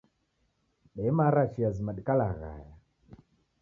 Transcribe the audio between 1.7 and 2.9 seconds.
zima dikalaghaya